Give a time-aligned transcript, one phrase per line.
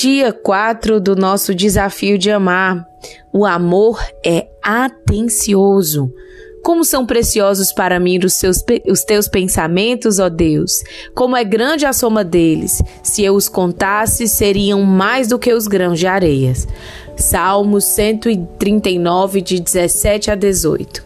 [0.00, 2.88] Dia 4 do nosso desafio de amar.
[3.30, 6.10] O amor é atencioso.
[6.64, 10.82] Como são preciosos para mim os, seus, os teus pensamentos, ó Deus!
[11.14, 12.82] Como é grande a soma deles!
[13.02, 16.66] Se eu os contasse, seriam mais do que os grãos de areias.
[17.14, 21.04] Salmos 139, de 17 a 18.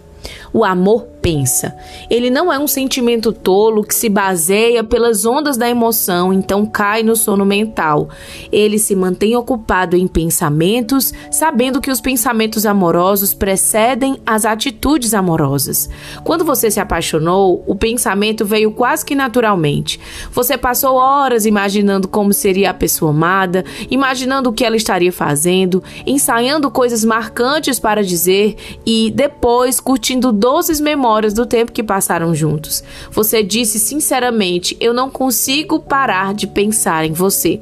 [0.52, 1.75] O amor pensa.
[2.11, 7.02] Ele não é um sentimento tolo que se baseia pelas ondas da emoção, então cai
[7.02, 8.10] no sono mental.
[8.52, 15.88] Ele se mantém ocupado em pensamentos, sabendo que os pensamentos amorosos precedem as atitudes amorosas.
[16.23, 19.98] Quando você se apaixonou, o pensamento veio quase que naturalmente.
[20.30, 25.83] Você passou horas imaginando como seria a pessoa amada, imaginando o que ela estaria fazendo,
[26.06, 32.82] ensaiando coisas marcantes para dizer e depois curtindo doces memórias do tempo que passaram juntos.
[33.10, 37.61] Você disse sinceramente: Eu não consigo parar de pensar em você.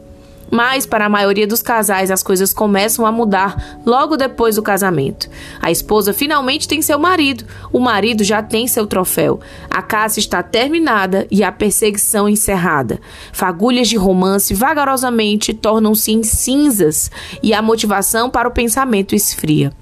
[0.55, 5.27] Mas para a maioria dos casais as coisas começam a mudar logo depois do casamento.
[5.63, 9.41] A esposa finalmente tem seu marido, o marido já tem seu troféu.
[9.71, 13.01] A caça está terminada e a perseguição encerrada.
[13.33, 17.11] Fagulhas de romance vagarosamente tornam-se em cinzas
[17.43, 19.73] e a motivação para o pensamento esfria.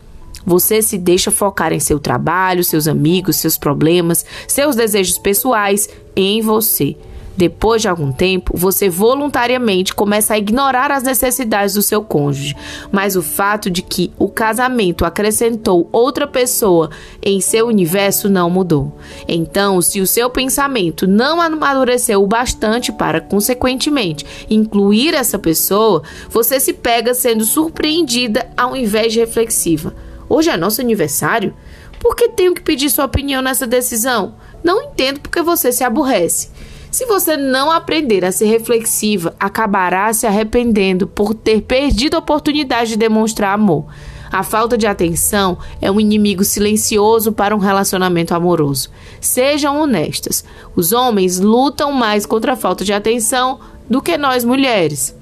[0.44, 6.40] Você se deixa focar em seu trabalho, seus amigos, seus problemas, seus desejos pessoais, em
[6.40, 6.96] você.
[7.40, 12.54] Depois de algum tempo, você voluntariamente começa a ignorar as necessidades do seu cônjuge,
[12.92, 16.90] mas o fato de que o casamento acrescentou outra pessoa
[17.22, 18.94] em seu universo não mudou.
[19.26, 26.60] Então, se o seu pensamento não amadureceu o bastante para, consequentemente, incluir essa pessoa, você
[26.60, 29.94] se pega sendo surpreendida ao invés de reflexiva.
[30.32, 31.52] Hoje é nosso aniversário?
[31.98, 34.36] Por que tenho que pedir sua opinião nessa decisão?
[34.62, 36.50] Não entendo porque você se aborrece.
[36.88, 42.90] Se você não aprender a ser reflexiva, acabará se arrependendo por ter perdido a oportunidade
[42.90, 43.86] de demonstrar amor.
[44.30, 48.88] A falta de atenção é um inimigo silencioso para um relacionamento amoroso.
[49.20, 50.44] Sejam honestas.
[50.76, 53.58] Os homens lutam mais contra a falta de atenção
[53.88, 55.18] do que nós mulheres.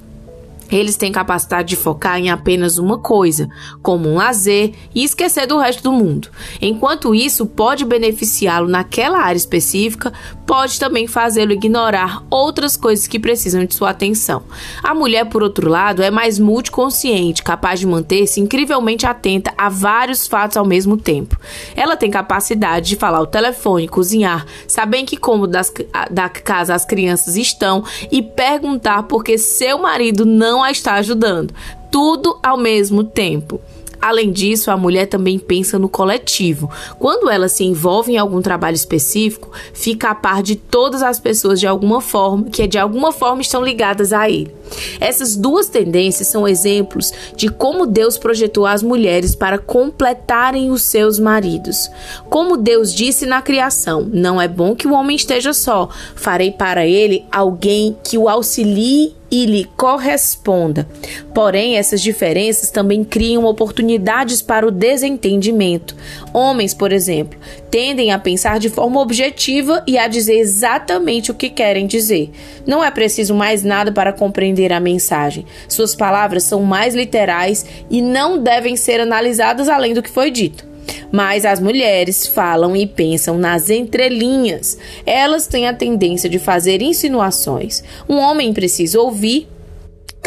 [0.70, 3.48] Eles têm capacidade de focar em apenas uma coisa,
[3.82, 6.28] como um lazer, e esquecer do resto do mundo.
[6.60, 10.12] Enquanto isso pode beneficiá-lo naquela área específica,
[10.46, 14.42] pode também fazê-lo ignorar outras coisas que precisam de sua atenção.
[14.82, 20.26] A mulher, por outro lado, é mais multiconsciente, capaz de manter-se incrivelmente atenta a vários
[20.26, 21.38] fatos ao mesmo tempo.
[21.76, 25.72] Ela tem capacidade de falar ao telefone, cozinhar, saber em que cômodo das,
[26.10, 30.94] da casa as crianças estão e perguntar por que seu marido não não a está
[30.94, 31.54] ajudando.
[31.90, 33.60] Tudo ao mesmo tempo.
[34.00, 36.70] Além disso, a mulher também pensa no coletivo.
[37.00, 41.58] Quando ela se envolve em algum trabalho específico, fica a par de todas as pessoas
[41.58, 44.54] de alguma forma, que de alguma forma estão ligadas a ele.
[45.00, 51.18] Essas duas tendências são exemplos de como Deus projetou as mulheres para completarem os seus
[51.18, 51.90] maridos.
[52.28, 56.86] Como Deus disse na criação: Não é bom que o homem esteja só, farei para
[56.86, 60.88] ele alguém que o auxilie e lhe corresponda.
[61.34, 65.94] Porém, essas diferenças também criam oportunidades para o desentendimento.
[66.32, 67.38] Homens, por exemplo,
[67.70, 72.30] tendem a pensar de forma objetiva e a dizer exatamente o que querem dizer.
[72.66, 75.44] Não é preciso mais nada para compreender a mensagem.
[75.68, 80.67] Suas palavras são mais literais e não devem ser analisadas além do que foi dito.
[81.10, 84.78] Mas as mulheres falam e pensam nas entrelinhas.
[85.06, 87.82] Elas têm a tendência de fazer insinuações.
[88.08, 89.48] Um homem precisa ouvir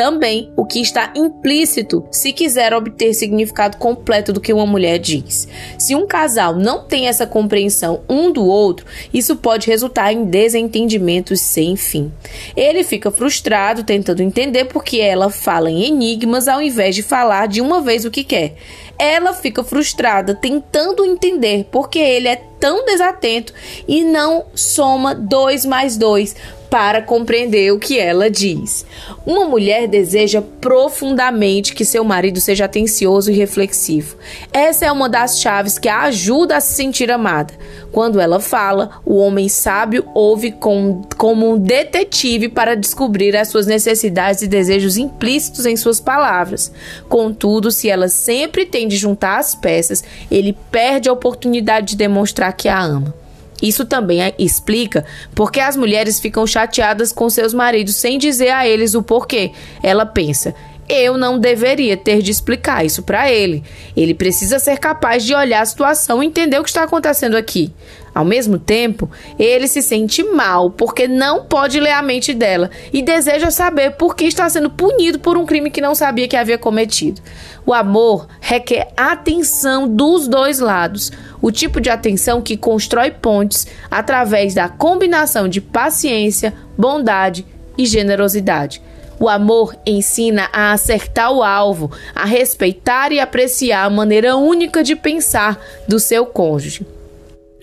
[0.01, 5.47] também o que está implícito se quiser obter significado completo do que uma mulher diz.
[5.77, 11.39] Se um casal não tem essa compreensão um do outro, isso pode resultar em desentendimentos
[11.39, 12.11] sem fim.
[12.55, 17.61] Ele fica frustrado tentando entender porque ela fala em enigmas ao invés de falar de
[17.61, 18.55] uma vez o que quer.
[18.97, 23.53] Ela fica frustrada tentando entender porque ele é tão desatento
[23.87, 26.35] e não soma dois mais dois
[26.71, 28.85] para compreender o que ela diz.
[29.25, 34.15] Uma mulher deseja profundamente que seu marido seja atencioso e reflexivo.
[34.53, 37.53] Essa é uma das chaves que a ajuda a se sentir amada.
[37.91, 43.67] Quando ela fala, o homem sábio ouve com, como um detetive para descobrir as suas
[43.67, 46.71] necessidades e desejos implícitos em suas palavras.
[47.09, 52.53] Contudo, se ela sempre tem de juntar as peças, ele perde a oportunidade de demonstrar
[52.53, 53.20] que a ama.
[53.61, 55.05] Isso também explica
[55.35, 59.51] porque as mulheres ficam chateadas com seus maridos sem dizer a eles o porquê.
[59.83, 60.55] Ela pensa:
[60.87, 63.63] eu não deveria ter de explicar isso para ele.
[63.95, 67.73] Ele precisa ser capaz de olhar a situação e entender o que está acontecendo aqui.
[68.13, 73.01] Ao mesmo tempo, ele se sente mal porque não pode ler a mente dela e
[73.01, 76.57] deseja saber por que está sendo punido por um crime que não sabia que havia
[76.57, 77.21] cometido.
[77.65, 81.11] O amor requer atenção dos dois lados,
[81.41, 87.45] o tipo de atenção que constrói pontes através da combinação de paciência, bondade
[87.77, 88.81] e generosidade.
[89.21, 94.95] O amor ensina a acertar o alvo, a respeitar e apreciar a maneira única de
[94.95, 96.83] pensar do seu cônjuge.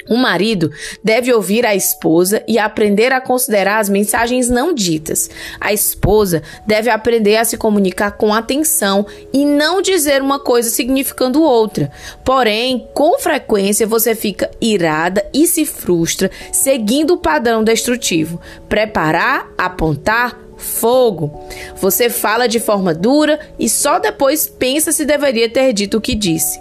[0.09, 0.71] O marido
[1.03, 5.29] deve ouvir a esposa e aprender a considerar as mensagens não ditas.
[5.61, 11.43] A esposa deve aprender a se comunicar com atenção e não dizer uma coisa significando
[11.43, 11.91] outra.
[12.25, 18.41] Porém, com frequência você fica irada e se frustra, seguindo o padrão destrutivo.
[18.69, 21.33] Preparar, apontar, fogo.
[21.77, 26.15] Você fala de forma dura e só depois pensa se deveria ter dito o que
[26.15, 26.61] disse.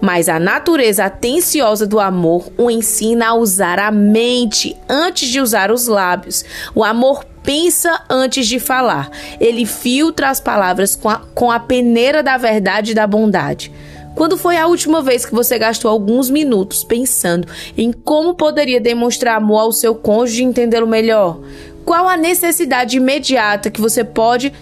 [0.00, 5.70] Mas a natureza atenciosa do amor o ensina a usar a mente antes de usar
[5.70, 6.44] os lábios.
[6.74, 9.10] O amor pensa antes de falar.
[9.40, 13.72] Ele filtra as palavras com a, com a peneira da verdade e da bondade.
[14.16, 17.46] Quando foi a última vez que você gastou alguns minutos pensando
[17.76, 21.38] em como poderia demonstrar amor ao seu cônjuge e entendê-lo melhor?
[21.86, 24.52] Qual a necessidade imediata que você pode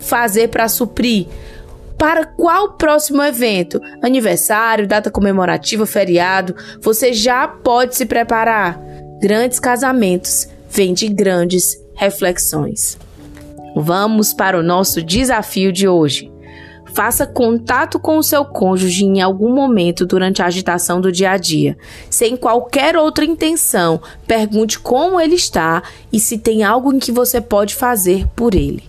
[0.00, 1.26] fazer para suprir?
[1.96, 3.80] Para qual próximo evento?
[4.02, 6.54] Aniversário, data comemorativa, feriado?
[6.82, 8.78] Você já pode se preparar.
[9.18, 12.98] Grandes casamentos vêm de grandes reflexões.
[13.74, 16.33] Vamos para o nosso desafio de hoje.
[16.94, 21.36] Faça contato com o seu cônjuge em algum momento durante a agitação do dia a
[21.36, 21.76] dia.
[22.08, 25.82] Sem qualquer outra intenção, pergunte como ele está
[26.12, 28.84] e se tem algo em que você pode fazer por ele.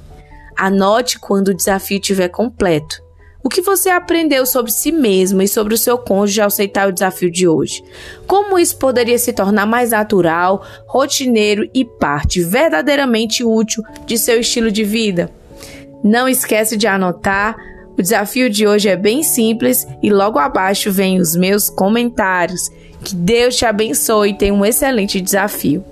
[0.55, 3.03] Anote quando o desafio estiver completo.
[3.43, 6.91] O que você aprendeu sobre si mesmo e sobre o seu cônjuge ao aceitar o
[6.91, 7.83] desafio de hoje?
[8.27, 14.71] Como isso poderia se tornar mais natural, rotineiro e parte verdadeiramente útil de seu estilo
[14.71, 15.31] de vida?
[16.03, 17.55] Não esquece de anotar.
[17.97, 22.69] O desafio de hoje é bem simples e logo abaixo vem os meus comentários.
[23.03, 25.83] Que Deus te abençoe e tenha um excelente desafio.